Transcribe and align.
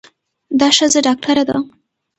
دا 0.59 0.67
ښځه 0.77 0.99
ډاکټره 1.07 1.43
ده. 1.49 1.57